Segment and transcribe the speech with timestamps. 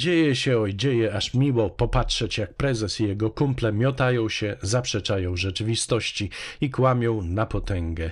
[0.00, 5.36] Dzieje się, oj dzieje, aż miło popatrzeć, jak prezes i jego kumple miotają się, zaprzeczają
[5.36, 6.30] rzeczywistości
[6.60, 8.10] i kłamią na potęgę.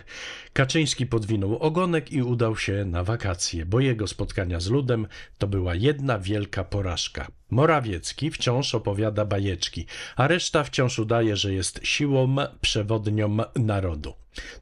[0.52, 5.06] Kaczyński podwinął ogonek i udał się na wakacje, bo jego spotkania z ludem
[5.38, 7.28] to była jedna wielka porażka.
[7.50, 9.86] Morawiecki wciąż opowiada bajeczki,
[10.16, 14.14] a reszta wciąż udaje, że jest siłą przewodnią narodu.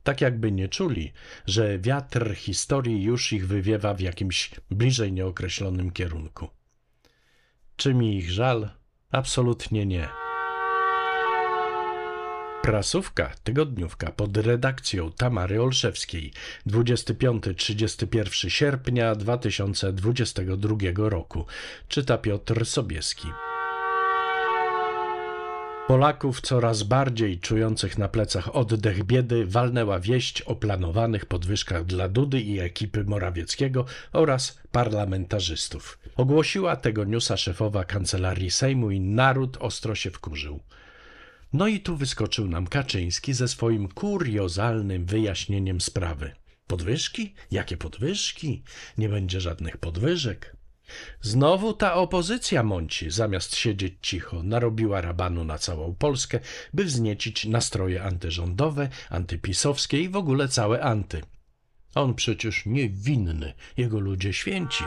[0.03, 1.13] Tak jakby nie czuli,
[1.47, 6.56] że wiatr historii już ich wywiewa w jakimś bliżej nieokreślonym kierunku.
[7.77, 8.71] Czy mi ich żal?
[9.11, 10.09] Absolutnie nie.
[12.63, 16.33] Prasówka, tygodniówka pod redakcją Tamary Olszewskiej
[16.67, 21.47] 25-31 sierpnia 2022 roku.
[21.89, 23.29] Czyta Piotr Sobieski.
[25.87, 32.41] Polaków coraz bardziej czujących na plecach oddech biedy walnęła wieść o planowanych podwyżkach dla Dudy
[32.41, 35.99] i ekipy Morawieckiego oraz parlamentarzystów.
[36.17, 40.61] Ogłosiła tego newsa szefowa kancelarii Sejmu i naród ostro się wkurzył.
[41.53, 46.33] No i tu wyskoczył nam Kaczyński ze swoim kuriozalnym wyjaśnieniem sprawy.
[46.67, 47.35] Podwyżki?
[47.51, 48.63] Jakie podwyżki?
[48.99, 50.56] Nie będzie żadnych podwyżek.
[51.21, 56.41] Znowu ta opozycja mąci, zamiast siedzieć cicho, narobiła rabanu na całą Polskę,
[56.75, 61.23] by wzniecić nastroje antyrządowe, antypisowskie i w ogóle całe anty.
[61.95, 64.85] On przecież niewinny, jego ludzie święci.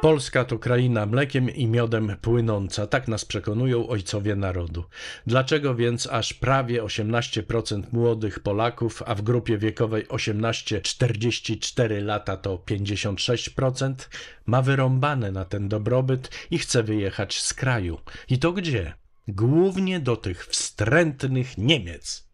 [0.00, 4.84] Polska to kraina mlekiem i miodem płynąca, tak nas przekonują ojcowie narodu.
[5.26, 13.94] Dlaczego więc aż prawie 18% młodych Polaków, a w grupie wiekowej 18-44 lata to 56%,
[14.46, 17.98] ma wyrąbane na ten dobrobyt i chce wyjechać z kraju?
[18.28, 18.94] I to gdzie?
[19.28, 22.25] Głównie do tych wstrętnych Niemiec.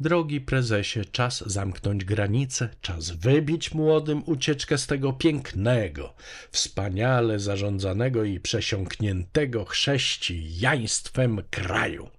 [0.00, 6.14] Drogi prezesie, czas zamknąć granice, czas wybić młodym ucieczkę z tego pięknego,
[6.50, 12.10] wspaniale zarządzanego i przesiąkniętego chrześcijaństwem kraju.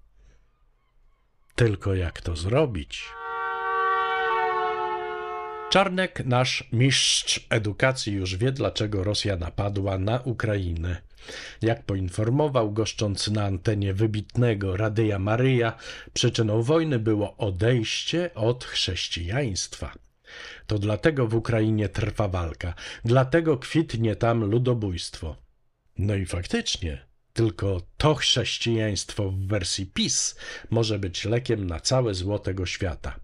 [1.56, 3.04] Tylko jak to zrobić?
[5.70, 11.07] Czarnek, nasz mistrz edukacji, już wie, dlaczego Rosja napadła na Ukrainę.
[11.62, 15.78] Jak poinformował, goszcząc na antenie wybitnego Radyja Maryja,
[16.14, 19.94] przyczyną wojny było odejście od chrześcijaństwa.
[20.68, 22.74] To dlatego w Ukrainie trwa walka,
[23.06, 25.36] dlatego kwitnie tam ludobójstwo.
[25.98, 30.36] No i faktycznie, tylko to chrześcijaństwo w wersji PiS
[30.70, 33.20] może być lekiem na całe zło tego świata.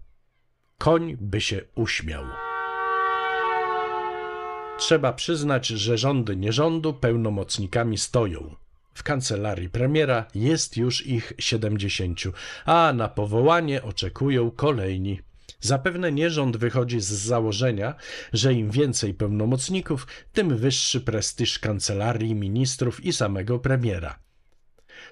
[0.78, 2.24] Koń by się uśmiał.
[4.78, 8.54] Trzeba przyznać, że rządy nierządu pełnomocnikami stoją.
[8.94, 12.20] W kancelarii premiera jest już ich 70,
[12.64, 15.20] a na powołanie oczekują kolejni.
[15.60, 17.94] Zapewne nierząd wychodzi z założenia,
[18.32, 24.18] że im więcej pełnomocników, tym wyższy prestiż kancelarii, ministrów i samego premiera.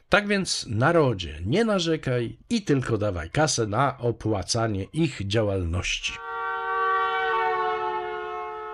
[0.09, 6.13] Tak więc, narodzie, nie narzekaj i tylko dawaj kasę na opłacanie ich działalności.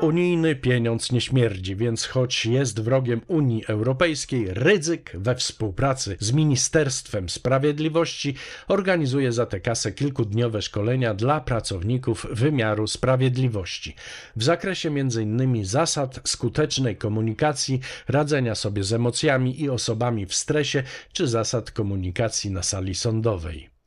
[0.00, 7.28] Unijny pieniądz nie śmierdzi, więc choć jest wrogiem Unii Europejskiej, Rydzyk we współpracy z Ministerstwem
[7.28, 8.34] Sprawiedliwości
[8.68, 13.94] organizuje za tę kasę kilkudniowe szkolenia dla pracowników wymiaru sprawiedliwości
[14.36, 15.64] w zakresie m.in.
[15.64, 20.82] zasad skutecznej komunikacji, radzenia sobie z emocjami i osobami w stresie,
[21.12, 23.77] czy zasad komunikacji na sali sądowej.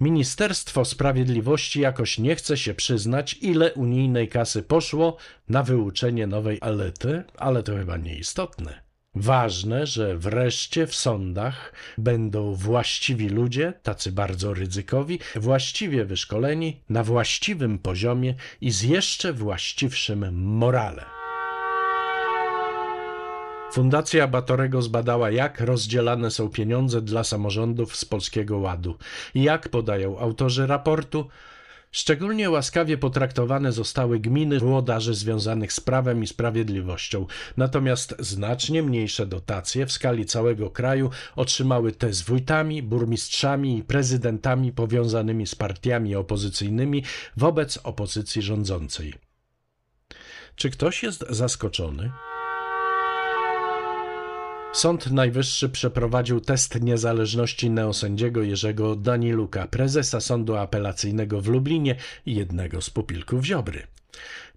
[0.00, 5.16] Ministerstwo Sprawiedliwości jakoś nie chce się przyznać, ile unijnej kasy poszło
[5.48, 8.82] na wyuczenie nowej alety, ale to chyba nieistotne.
[9.14, 17.78] Ważne, że wreszcie w sądach będą właściwi ludzie, tacy bardzo ryzykowi, właściwie wyszkoleni, na właściwym
[17.78, 21.21] poziomie i z jeszcze właściwszym morale.
[23.72, 28.96] Fundacja Batorego zbadała, jak rozdzielane są pieniądze dla samorządów z Polskiego Ładu
[29.34, 31.28] jak podają autorzy raportu,
[31.94, 39.86] Szczególnie łaskawie potraktowane zostały gminy włodarzy związanych z prawem i sprawiedliwością, natomiast znacznie mniejsze dotacje
[39.86, 47.04] w skali całego kraju otrzymały te z wójtami, burmistrzami i prezydentami powiązanymi z partiami opozycyjnymi
[47.36, 49.14] wobec opozycji rządzącej.
[50.56, 52.12] Czy ktoś jest zaskoczony?
[54.72, 61.96] Sąd Najwyższy przeprowadził test niezależności neosędziego Jerzego Daniluka, prezesa Sądu Apelacyjnego w Lublinie
[62.26, 63.86] i jednego z pupilków Ziobry.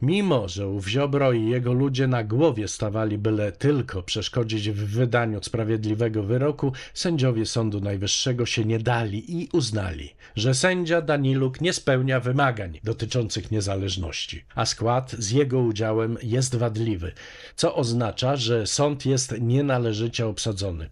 [0.01, 5.43] Mimo, że ów Ziobro i jego ludzie na głowie stawali byle tylko przeszkodzić w wydaniu
[5.43, 12.19] sprawiedliwego wyroku, sędziowie Sądu Najwyższego się nie dali i uznali, że sędzia Daniluk nie spełnia
[12.19, 17.11] wymagań dotyczących niezależności, a skład z jego udziałem jest wadliwy,
[17.55, 20.89] co oznacza, że sąd jest nienależycie obsadzony.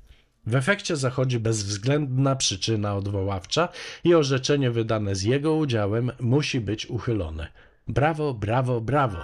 [0.48, 3.70] W efekcie zachodzi bezwzględna przyczyna odwoławcza
[4.04, 7.48] i orzeczenie wydane z jego udziałem musi być uchylone.
[7.88, 9.18] Brawo, brawo, brawo.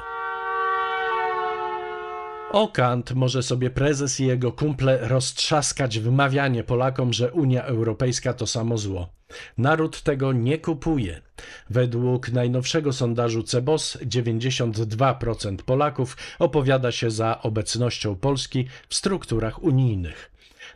[2.52, 8.48] O Kant może sobie prezes i jego kumple roztrzaskać wymawianie Polakom, że Unia Europejska to
[8.48, 9.19] samo zło.
[9.58, 11.22] Naród tego nie kupuje.
[11.70, 20.32] Według najnowszego sondażu CEBOS 92% Polaków opowiada się za obecnością Polski w strukturach unijnych.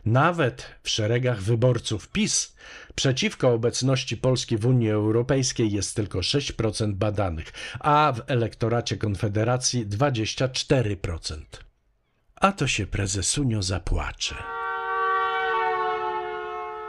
[0.06, 2.56] Nawet w szeregach wyborców PiS
[2.94, 11.40] przeciwko obecności Polski w Unii Europejskiej jest tylko 6% badanych, a w elektoracie Konfederacji 24%.
[12.36, 14.53] A to się prezesunio zapłacze.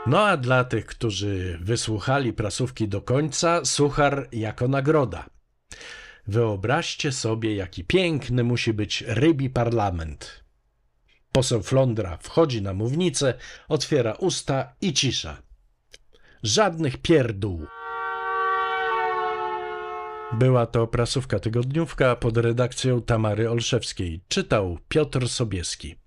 [0.06, 5.26] No a dla tych, którzy wysłuchali prasówki do końca, suchar jako nagroda.
[6.26, 10.44] Wyobraźcie sobie, jaki piękny musi być rybi parlament.
[11.32, 13.34] Poseł Flądra wchodzi na mównicę,
[13.68, 15.42] otwiera usta i cisza.
[16.42, 17.66] Żadnych pierdół.
[20.32, 24.20] Była to prasówka tygodniówka pod redakcją Tamary Olszewskiej.
[24.28, 26.05] Czytał Piotr Sobieski.